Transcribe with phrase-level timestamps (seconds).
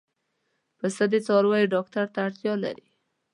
[0.77, 2.85] پسه د څارویو ډاکټر ته اړتیا لري.